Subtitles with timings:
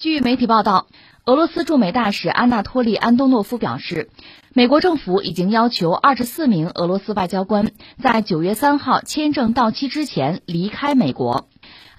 [0.00, 0.86] 据媒体报道，
[1.26, 4.08] 俄罗斯驻美大使安纳托利·安东诺夫表示，
[4.54, 11.48] 美国政府已经要求二十四名俄罗斯外交官在九月三号签证到期之前离开美国。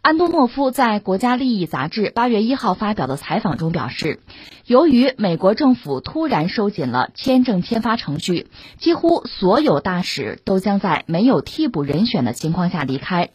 [0.02, 4.20] 安东诺夫在《国家利益》杂志八月一号发表的采访中表示，
[4.66, 8.48] 由于美国政府突然收紧了签证签发程序，
[8.80, 13.30] 几乎所有大使都将在没有替补人选的情况下离开。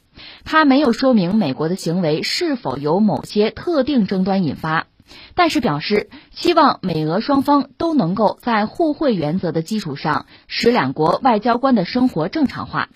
[0.44, 4.86] 他没有说明美国的行为是否由某些特定争端引发，
[5.34, 12.88] 但是表示希望美俄双方都能够在互惠原则的基础上，使两国外交官的生活正常化。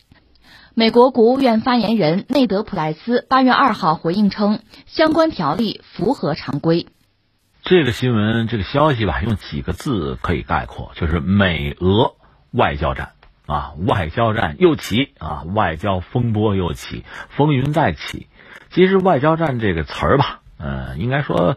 [0.75, 6.87] 美国国务院发言人内德·普莱斯八月二号回应称，相关条例符合常规。
[7.62, 12.14] 这个新闻，这个消息吧，用几个字可以概括，就是美俄
[12.52, 13.11] 外交战
[13.51, 18.29] 啊，外交战又起啊，外交风波又起，风云再起。
[18.71, 21.57] 其实“外交战”这个词儿吧，嗯，应该说。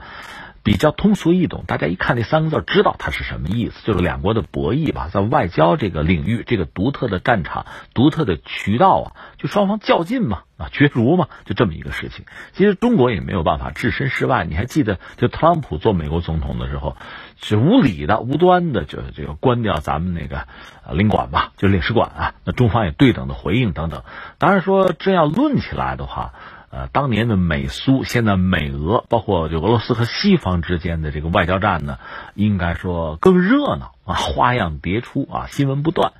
[0.63, 12.23] 比较通俗易懂，大家一看这三个字，知道它是什么意思，就是两国的博弈吧，在外交这个领域，这个独特的战场、独特的渠道啊，就双方较劲嘛，啊，角逐嘛，就这么一个事情。
[12.54, 14.46] 其实中国也没有办法置身事外。
[14.46, 16.95] 你还记得，就特朗普做美国总统的时候，
[17.41, 20.48] 是无理的、无端的，就这个关掉咱们那个
[20.93, 22.35] 领馆吧，就领事馆啊。
[22.45, 24.04] 那中方也对等的回应等等。
[24.38, 26.34] 当然说，真要论起来的话。
[26.76, 31.99] 呃，当年的美苏，现在美俄，包括就俄罗斯和西方之间的这个外交战呢，
[32.34, 36.13] 应该说更热闹啊，花样迭出啊，新闻不断。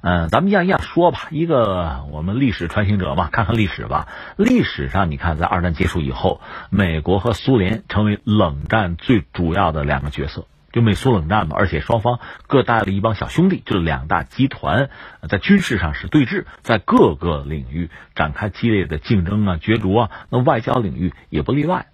[0.00, 1.26] 嗯，咱们一样一样说吧。
[1.30, 4.08] 一个我们历史穿行者嘛，看看历史吧。
[4.38, 10.46] 历史上，你看在二战结束以后，美国和苏联成为冷战最主要的两个角色。
[10.78, 14.90] 就美苏冷战嘛，而且双方各带了一帮小兄弟，就是两大集团，
[15.28, 20.10] 在军事上是对峙，在各个领域展开激烈的竞争啊、角逐啊。
[20.30, 21.86] 那外交领域也不例外，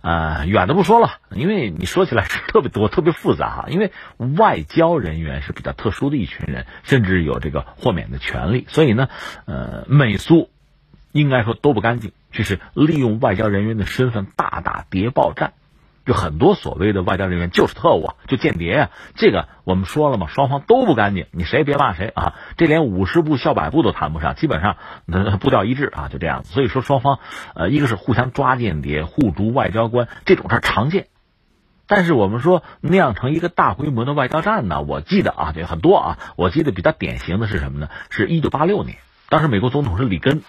[0.00, 3.64] 呃，远的不说了，因为你说起来是特别多、特别复杂哈。
[3.68, 3.90] 因为
[4.38, 9.08] 外交人员是比较特殊的一群人，甚至有这个豁免的权利，所以呢，
[9.46, 10.50] 呃，美苏
[11.10, 15.54] 应该说都不干净，就是利用外交人员的身份大打谍报战。
[16.04, 18.90] 就很多所谓的外交人员就是特务啊，就间谍呀。
[19.14, 22.34] 这个我们说了嘛，双方都不干净，你谁也别骂谁啊。
[22.56, 24.76] 这连五十步笑百步都谈不上，基本上
[25.38, 26.44] 步调一致啊，就这样。
[26.44, 27.20] 所以说双方，
[27.54, 31.06] 呃，一个是互相抓间谍，互逐外交官，这种事儿常见。
[31.86, 37.88] 但是我们说酿成一个大规模的外交战呢，我记得啊，这很多啊，我记得比较典型的是什么呢？
[38.10, 38.98] 是一九八六年。
[39.28, 40.42] 当时美国总统是里根，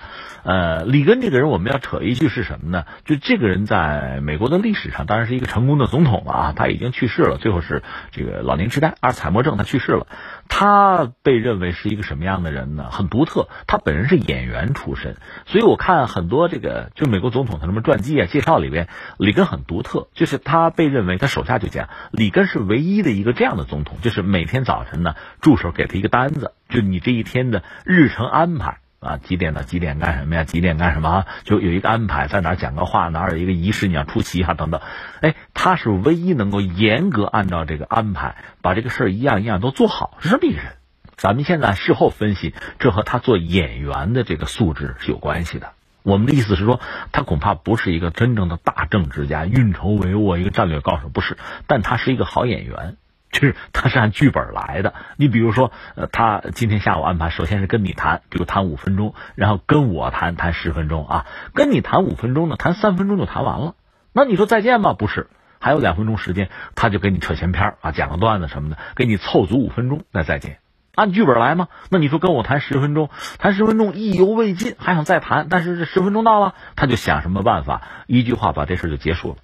[0.43, 2.85] 呃，里根这个人我们要扯一句是什么呢？
[3.03, 10.07] 就这个人在美国的历史上当然是一个成功的总统了啊，他已经去世了，最后是这个老年痴呆、阿尔茨海默症，他去世了。
[10.47, 12.89] 他被认为是一个什么样的人呢？
[12.91, 15.15] 很独特，他本人是演员出身，
[15.47, 18.87] 所以我看很多这个就美国总统他什么传记啊、介绍里边，
[19.17, 26.51] 里根很独特，就是他被认为他手下就讲，里根是唯一的一个这样的总统，就是每天早晨呢，助手给他一个单子。
[26.67, 28.74] 就你这一天的日程安排
[29.05, 30.43] 啊，几点到几点干什么呀？
[30.43, 31.25] 几点干什么？
[31.43, 34.81] 就有一个安排，在哪讲个话，哪儿有一个仪式你要出席啊，等等。
[35.21, 40.73] 哎，他是唯一能够严格按照这个安排，把这个事儿一样一样都做好，是这么一个人。
[41.17, 45.73] 咱们现在事后分析，这和他做演员的这个素质是有关系的。
[46.03, 51.37] 我们的意思是说，他恐怕不是一个真正的大政治家、运筹帷幄、一个战略高手，不是。
[51.67, 52.97] 但他是一个好演员。
[53.35, 54.93] 就是他是按剧本来的。
[55.17, 61.25] 你比如说，呃，他今天下午安排，首先是跟你谈，比如谈五分钟，然后跟我谈谈十分钟啊。
[61.53, 63.75] 跟你谈五分钟呢，谈三分钟就谈完了。
[64.13, 64.93] 那你说再见吗？
[64.93, 65.27] 不是，
[65.59, 70.59] 还有两分钟时间，他就给你扯闲篇啊，讲个段子什么的，给你凑足五分钟，那再见。
[70.95, 71.67] 按剧本来吗？
[71.89, 79.35] 那你说跟我谈十分钟，谈十分钟意犹未尽，还想再谈，但是这十分钟到了，他就想什么办法，一句话把这事就结束了。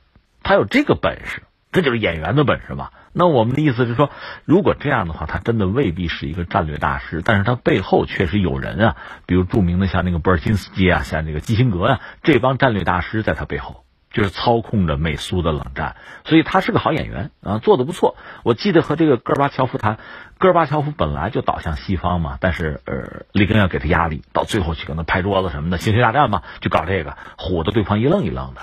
[0.43, 1.43] 他有这个本事。
[1.73, 2.89] 这就是演员的本事嘛。
[3.13, 4.09] 那我们的意思是说，
[4.45, 8.95] 如果这样的话，他真的未必是一个战略大师，但是他背后确实有人啊，
[9.25, 15.97] 比如著名的像那个布尔金斯基啊，像这个基辛格啊，这帮战略大师在他背后，就是操控着美苏的冷战。
[16.23, 18.15] 所以他是个好演员啊，做的不错。
[18.43, 19.97] 我记得和这个戈尔巴乔夫谈，
[20.37, 28.61] 戈尔巴乔夫本来就倒向西方嘛，但是呃，里根要给他压力，到最后去跟他拍桌子什么的，星球大战嘛，就搞这个，唬得对方一愣一愣的。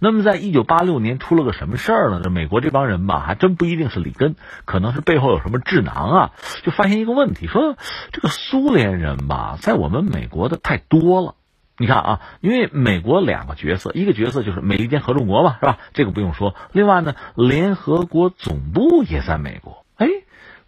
[0.00, 2.20] 那么，在一九八六年出了个什么事儿呢？
[2.22, 6.30] 这美国这帮人吧，还真不一定是里根，可能是背后有什么智囊啊？
[6.62, 7.76] 就发现一个问题，说
[8.12, 11.34] 这个苏联人吧，在我们美国的太多了。
[11.78, 15.78] 你看啊，因为美国两个角色，一个角色就是美利坚合众国嘛，是吧？
[15.94, 16.54] 这个不用说。
[16.72, 19.84] 另外呢，联合国总部也在美国。
[19.96, 20.06] 哎，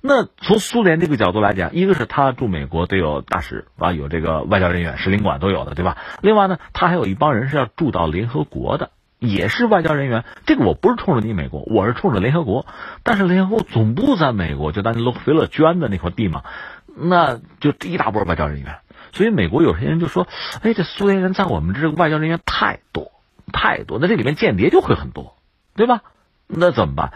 [0.01, 5.99] 那从苏联这个角度来讲，一个是他驻美国得有大使啊，有这个外交人员、使领馆都有的，对吧？
[6.21, 8.91] 另外呢，他还有一帮人是要驻到联合国的。
[9.29, 10.25] 也是外交人员。
[10.47, 12.67] 这个我不是冲着你美国，我是冲着联合国。
[13.03, 16.43] 但是联合国总部在美国，就当年洛克菲勒捐的那块地嘛，
[16.97, 18.79] 那就一大波外交人员。
[19.13, 20.27] 所以美国有些人就说
[20.63, 23.13] ：“哎，这苏联人在我们这个外交人员太多
[23.53, 25.37] 太多，那这里面间谍就会很多，
[25.77, 26.03] 对吧？
[26.47, 27.13] 那怎么办？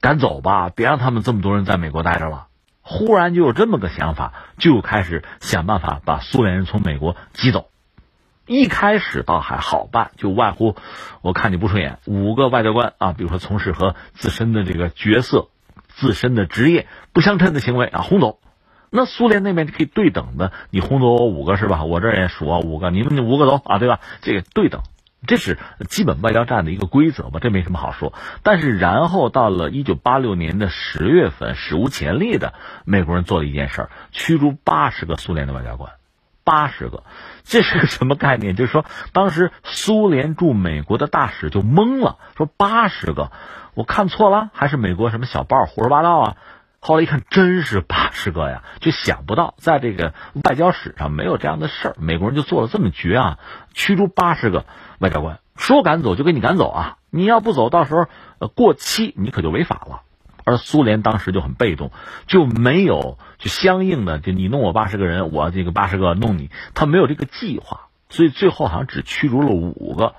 [0.00, 2.46] 赶走吧，别让他们这么多人在美国待着了。”
[2.90, 7.68] 忽然就有这么个想法，就开始想办法把苏联人从美国挤走。
[8.48, 10.74] 一开始倒还好办，就外乎
[11.20, 15.48] 我看你不顺眼，五个外交官啊，比如说从事和自身的这个角色、
[15.86, 18.40] 自身的职业不相称的行为啊，轰走。
[18.90, 21.84] 那苏联那边就可以对等的，你轰走我五个是吧？
[21.84, 24.00] 我这儿也数啊五个，你们五个走啊，对吧？
[24.22, 24.80] 这个对等。
[25.26, 25.58] 这是
[25.88, 28.14] 基本外交战的一个规则吧，这没什么好说。
[28.44, 32.54] 但是，然后到了一九八六年的十月份，史无前例的
[32.84, 35.90] 美国人做了一件事儿驱逐八十个苏联的外交官，
[36.48, 37.02] 八十个，
[37.44, 38.56] 这是个什么概念？
[38.56, 43.30] 就是说，当时苏联驻美国的大使就懵了，说八十个，
[43.74, 46.36] 我看错了，还是美国什么小报胡说八道啊？
[46.80, 53.38] 后来一看，真是八十个呀，就想不到在这个外交史上没有这样的事儿，美国人就做了这么绝啊，
[53.74, 54.64] 驱逐八十个。
[54.98, 56.96] 外交官说赶走就给你赶走啊！
[57.10, 58.06] 你要不走到时候
[58.38, 60.00] 呃过期，你可就违法了。
[60.48, 61.90] 而苏联当时就很被动，
[62.26, 70.14] 就没有就相应的就你弄我八十个人，我这个八十个弄你，他没有这个计划，所以最后好像只驱逐了五个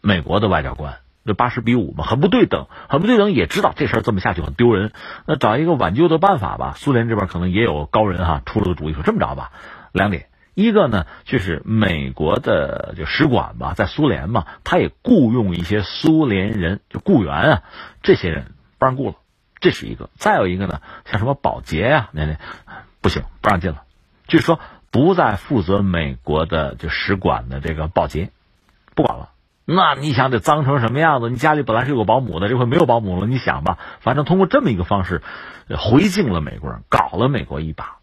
[0.00, 0.96] 美国的外交官，
[1.26, 4.92] 就八十比五嘛，很不对等，很不对等，也知道这事儿这么下去很丢人，
[5.26, 6.72] 那找一个挽救的办法吧。
[6.78, 9.52] 苏联这边可能也有高人哈，出了个主意说这么着吧，
[9.92, 10.28] 两点。
[10.54, 17.62] 一个呢，就是美国的就使馆吧，在苏联嘛，他也雇佣一些苏联人，就雇员啊，
[18.02, 19.16] 这些人不让雇了，
[19.64, 20.10] 这是一个。
[20.16, 22.36] 再有一个呢，像什么保洁呀，那那
[23.00, 23.84] 不行，不让进了，
[24.26, 28.30] 就是说不再负责美国的就使馆的这个保洁，
[28.94, 29.30] 不管了。
[29.64, 31.30] 那你想得脏成什么样子？
[31.30, 35.22] 你家里本来是有个保姆的，这回没有保姆了，你想吧，反正通过这么一个方式，
[35.78, 37.96] 回敬了美国人，搞了美国一把。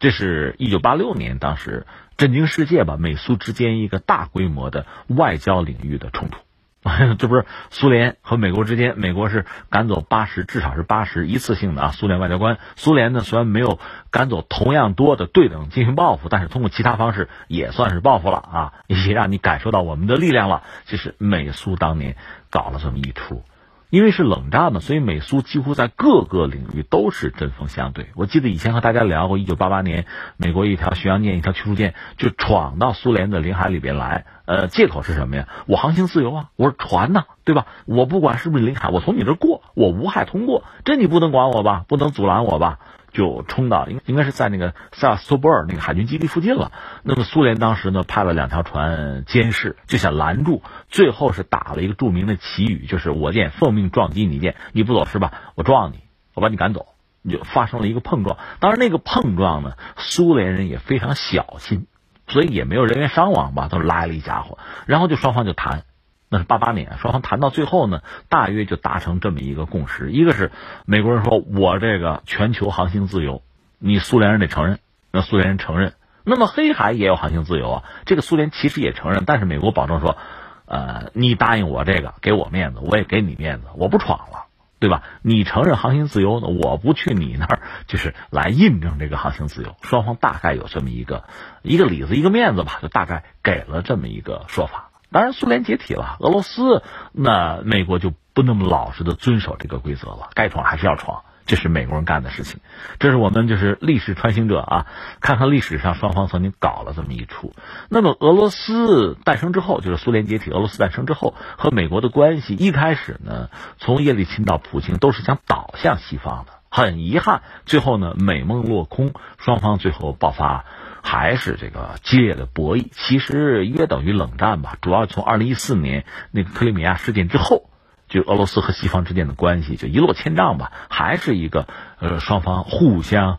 [0.00, 1.86] 这是一九八六年，当时
[2.16, 6.40] 震惊世界吧，美苏之间一个大规模的外交领域的冲突。
[7.18, 12.58] 这不是苏联和美国之间，美国是赶走八十，至少是八十一次性的啊，苏联外交官。
[12.76, 13.78] 苏联呢，虽然没有
[14.10, 20.62] 赶走同样多的对等进行报复，但是通过其他方式也算是报复了啊，也让你感受到我们的力量了。
[20.86, 22.16] 这是美苏当年
[22.50, 23.42] 搞了这么一出。
[23.88, 28.08] 因为是冷战嘛，所以美苏几乎在各个领域都是针锋相对。
[28.14, 30.06] 我记得以前和大家聊过，一九八八年，
[30.36, 35.48] 美国一条巡洋舰、一条驱逐舰就闯到苏联的领海里边来，呃，借口是什么呀？
[35.66, 37.66] 我航行自由啊，我是船呐，对吧？
[37.84, 41.84] 我不管是不是领海，我从你这过，我无害通过，这你不能管我吧？
[41.86, 42.80] 不能阻拦我吧？
[43.16, 46.70] 就冲到应应该是在那个塞斯托波尔那个海军基地附近了。
[47.02, 50.62] 那么苏联当时呢派了两条船监视，就想拦住。
[50.88, 55.32] 最后是打了一个著名的旗语，就是我舰奉命撞击你舰，你不走是吧？
[55.54, 56.00] 我撞你，
[56.34, 56.86] 我把你赶走。
[57.28, 58.38] 就发生了一个碰撞。
[58.60, 61.88] 当然那个碰撞呢，苏联人也非常小心，
[62.28, 64.58] 所以也没有人员伤亡吧，都拉了一家伙。
[64.86, 65.82] 然后就双方就谈。
[66.28, 70.50] 那是八八年，双方谈到最后呢，大约就达成这么一个共识：一个是
[70.84, 73.42] 美国人说，我这个全球航行自由，
[73.78, 74.80] 你苏联人得承认。
[75.12, 75.94] 那苏联人承认，
[76.24, 79.22] 那么黑海也有航行自由啊，这个苏联其实也承认。
[79.24, 80.18] 但是美国保证说，
[80.66, 84.46] 呃，你答应我这个，给我面子，我也给你面子，我不闯了，
[84.80, 85.04] 对吧？
[85.22, 89.76] 你承认航行自由呢，我不去你那儿，就是来印证这个航行自由。
[89.80, 91.24] 双方大概有这么一个
[91.62, 94.85] 一个里子，一个面子吧，就大概给了这么一个说法。
[95.12, 96.82] 当然，苏联解体了，俄罗斯
[97.12, 102.60] 那美国就不那么老实的遵守这个规则了，该闯还是要闯，这是美国人干的事情。
[102.98, 104.86] 这是我们就是历史穿行者啊，
[105.20, 107.54] 看看历史上双方曾经搞了这么一出。
[107.88, 113.48] 那么俄罗斯诞生之后，就是苏联解体，俄罗斯诞生之后和美国的关系一开始呢，
[113.78, 116.52] 从叶利钦到普京都是想倒向西方的。
[116.68, 120.66] 很遗憾，最后呢美梦落空，双方最后爆发。
[121.06, 124.76] 还是这个激烈的博弈，其实约等于冷战吧。
[124.80, 127.70] 主要从二零一四年那个克里米亚事件之后，
[128.08, 130.72] 就俄罗斯和西方之间的关系就一落千丈吧。
[130.90, 131.68] 还是一个
[132.00, 133.38] 呃双方互相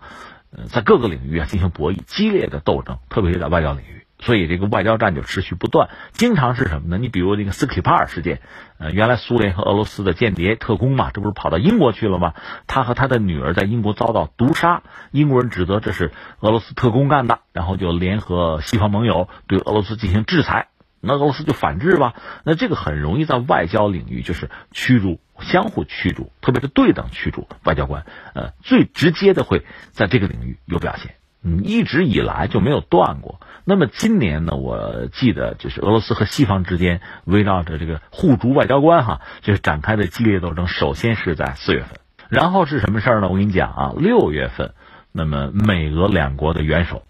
[0.69, 4.07] 在各个领域啊进行博弈，激烈的斗争，特别是在外交领域。
[4.19, 6.97] 所以这个外交战就持续不断，经常是什么呢？
[6.97, 8.41] 你比如那个斯克里帕尔事件，
[8.79, 12.33] 呃，原来苏联和俄罗斯的间谍特工嘛，这不是跑到英国去了吗？
[12.65, 14.81] 他和他的女儿在英国遭到毒杀，
[15.12, 20.69] 英国人指责这是俄罗斯特工干的，然后就联合西方盟友对俄罗斯进行制裁，
[21.00, 22.15] 那俄罗斯就反制吧。
[22.43, 31.13] 那这个很容易在外交领域就是驱逐，相互驱逐，特别是对等驱逐外交官，呃，最直接的会在这个领域有表现。
[31.44, 33.39] 嗯，一直以来就没有断过。
[33.63, 40.67] 那么今年呢，我记得就是俄罗斯和西方之间围绕着这个互逐外交官哈，就是展开的激烈斗争。
[40.67, 43.27] 首先是在四月份，然后是什么事儿呢？
[43.27, 44.74] 我跟你讲啊，六月份，
[45.12, 47.03] 那么美俄两国的元首，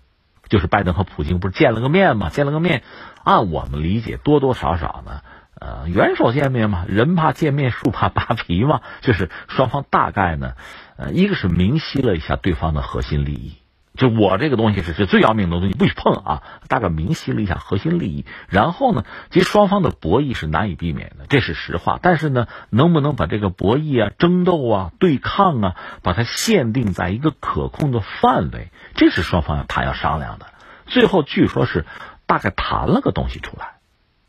[0.50, 2.30] 就是拜登和普京不是见了个面吗？
[2.30, 2.82] 见了个面，
[3.24, 5.22] 按我们理解，多多少少呢，
[5.60, 10.54] 呃，元首见面嘛，人怕见面，树怕扒皮嘛，就是双方大概呢，
[10.98, 13.58] 呃，一个是明晰了一下对方的核心利益。
[13.98, 16.44] 就我这个东西是是最要命的东西，不许碰啊！
[16.70, 22.00] 大概明晰了一下核心利益，然后呢，其实双方的博弈是难以避免的，这是实话。
[22.02, 30.46] 但是呢，能不能把这个博弈啊、争斗啊、对抗啊，把它限定在一个可控的范围，这是双方要谈要商量的。
[30.86, 31.86] 最后据说是
[32.28, 33.78] 大概谈了个东西出来，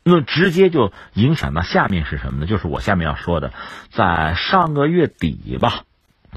[0.03, 2.47] 那直接就影响到下面是什么呢？
[2.47, 3.53] 就是我下面要说的，
[3.91, 5.83] 在上个月底吧。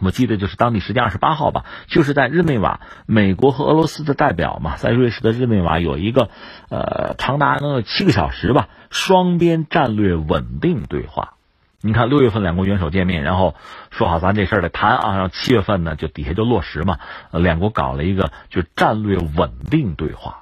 [0.02, 6.28] 我记得就是当地时间二十八号吧，就是在日内瓦，美国和俄罗斯的代表嘛，在瑞士的日内瓦有一个，
[6.70, 11.34] 呃，长达能有七个小时吧，双边战略稳定对话。
[11.80, 13.54] 你看六月份两国元首见面，然后
[13.90, 16.98] 说好咱这事儿得谈啊，然后七月份呢就底下就落实嘛，
[17.30, 20.41] 两国搞了一个就战略稳定对话。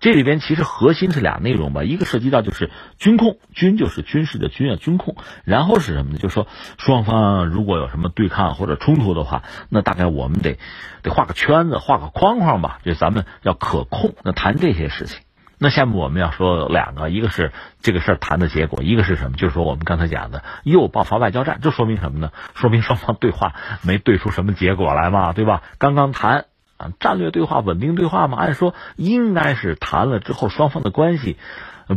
[0.00, 5.16] 这里边其实核心是俩内容吧，一个涉及到就是军控，军就是军事的军啊，军控。
[5.44, 6.18] 然后是什么呢？
[6.18, 6.46] 就是说
[6.78, 10.58] 双方如果有什么对抗或者冲突的话，那大概我们得
[11.02, 14.14] 得画个圈子，画个框框吧，就咱们要可控。
[14.22, 15.20] 那谈这些事情，
[15.58, 19.36] 那下面我们要说两个，一个是这个事儿谈的结果，一个是什么？
[19.36, 22.30] 就是说我们刚才讲的又爆发外交战，这说明什么呢？
[22.54, 25.62] 说明双方对话没对出什么结果来嘛，对吧？
[25.78, 26.46] 刚刚谈。
[26.78, 31.36] 啊，战略对话、稳定对话嘛，按说应该是谈了之后，双方的关系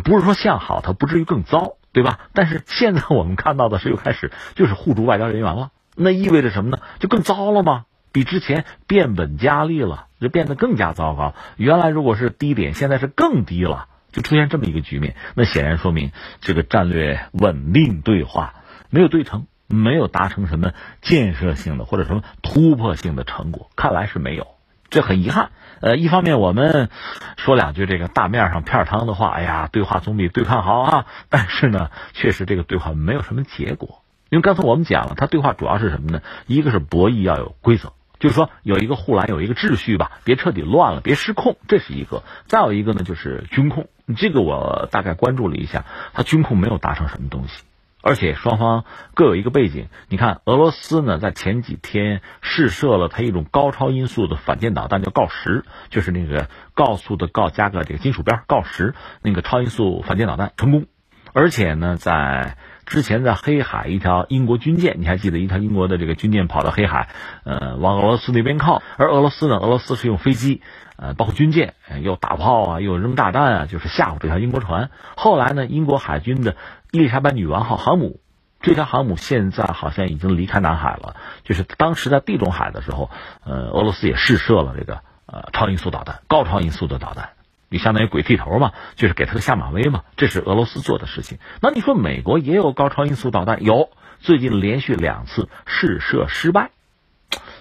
[0.04, 2.20] 不是说向好，它不至于更糟，对吧？
[2.34, 6.80] 但是现在我们看到的是，又开始就是互助外交人员了，那意味着什么呢？
[7.00, 7.86] 就更糟了吗？
[8.14, 11.34] 比之前变本加厉了，就变得更加糟糕。
[11.56, 15.16] 原来如果是低点，现在是更低了，就出现这么一个局面。
[15.34, 16.12] 那显然说明
[16.42, 18.56] 这个战略稳定对话
[18.90, 24.48] 没有对成，没有达成什么建设性的或者什么突破性的成果，看来是没有。
[24.92, 26.90] 这很遗憾，呃，一方面我们
[27.38, 31.06] 说两句这个大面上片汤的话，哎呀，对话总比对抗好啊。
[31.30, 36.22] 但是呢，确实这个对话没有什么结果，因为刚才我们讲了，他对话主要是什么呢？
[36.46, 42.24] 一个是博弈要有规则，就是说有一个护栏，有一个秩序吧，别彻底乱了，别失控，这是一个。
[42.48, 47.64] 再有一个呢，就是军控，这个我大概关注了一下，他军控没有达成什么东西。
[48.04, 60.86] 而且双方各有一个背景，你看俄罗斯呢，在前几天试射了它一种高超音速的反舰导弹，叫锆石，就是那个高速的锆加个这个金属边，锆石那个超音速反舰导弹成功。
[61.34, 67.08] 而且呢，在之前在黑海一条英国军舰，你还记得一条英国的这个军舰跑到黑海，
[67.46, 70.62] 呃，往俄罗斯那边靠，而俄罗斯呢，俄罗斯是用飞机，
[70.98, 74.90] 呃，包括军舰，又打炮啊，又扔炸弹啊，就是吓唬这条英国船。
[75.16, 76.58] 后来呢，英国海军的。
[76.94, 78.20] 伊丽莎白女王号航母，
[78.60, 81.16] 这条航母现在好像已经离开南海了。
[81.46, 83.10] 就是当时在地中海的时候，
[83.46, 87.30] 呃，俄罗斯也试射了这个呃超音速导弹，高超音速的导弹，
[87.70, 90.04] 就相当于鬼剃头嘛，就是给他个下马威嘛。
[90.18, 91.38] 这是俄罗斯做的事情。
[91.62, 93.64] 那你说美国也有高超音速导弹？
[93.64, 96.72] 有，最近连续两次试射失败。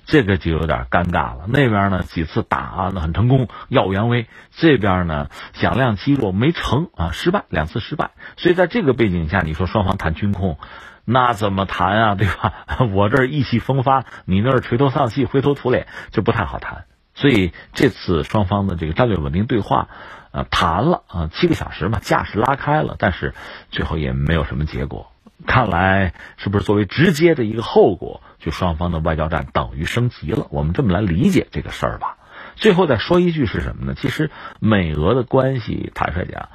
[0.07, 1.45] 这个就有点尴尬了。
[1.47, 8.11] 那边呢几次打啊那很成功，耀武扬威；这边呢响亮肌肉没成啊，失败两次失败。
[8.37, 10.59] 所以在这个背景下，你说双方谈军控，
[11.05, 12.15] 那怎么谈啊？
[12.15, 12.53] 对吧？
[12.93, 16.85] 我这儿意气风发，你那儿垂头丧气、灰头土脸，就不太好谈。
[17.15, 19.89] 所以这次双方的这个战略稳定对话，
[20.33, 23.35] 呃，谈了啊七个小时嘛，架势拉开了，但是
[23.71, 25.11] 最后也没有什么结果。
[25.47, 28.23] 看来是不是作为直接的一个后果？
[28.39, 32.17] 就双方的外交战等于升级了，我们这么来理解这个事儿吧。
[32.57, 33.95] 最后再说一句是什么呢？
[33.95, 34.31] 其实
[34.61, 36.49] 美俄的关系，坦率讲，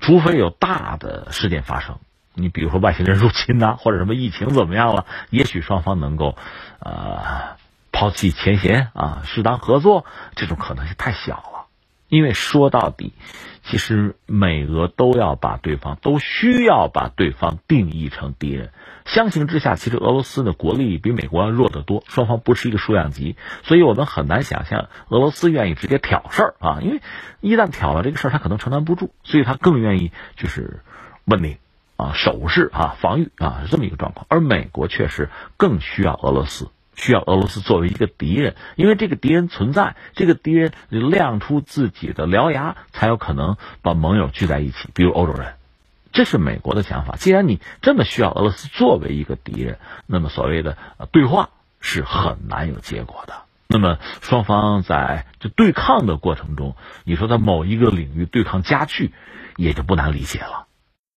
[0.00, 1.98] 除非有大的事件发生，
[2.34, 6.36] 你比如说外星人入侵呐，或者什么疫情怎么样了，也许双方能够，
[6.78, 7.56] 呃，
[7.90, 10.04] 抛弃前嫌啊，适当合作，
[10.36, 11.49] 这种可能性太小。
[12.10, 13.14] 因为说到底，
[13.62, 18.72] 其实美俄都要把对方，都需要把对方定义成敌人。
[19.06, 27.00] 相形之下，其实俄罗斯的国力比美国要弱得多，双方不是一个数量级，所以我们很难想象俄罗斯愿意直接挑事儿啊，因为
[27.40, 30.80] 一旦挑了这个事儿，他可能承担不住，所以他更愿意就是
[31.24, 31.58] 稳定
[31.96, 34.26] 啊，守势啊，防御啊，是这么一个状况。
[34.28, 36.68] 而美国确实更需要俄罗斯，
[37.00, 45.54] 需要俄罗斯作为一个敌人，因为这个敌人存在，这个敌人亮出自己的獠牙，才有可能把盟友聚在一起，比如欧洲人。
[46.12, 47.16] 这是美国的想法。
[47.16, 50.76] 既然你这么需要俄罗斯作为一个敌人，那么所谓的
[51.10, 51.48] 对话
[51.80, 53.34] 是很难有结果的。
[53.66, 59.12] 那么双方在这对抗的过程中，你说在某一个领域对抗加剧，
[59.56, 60.66] 也就不难理解了。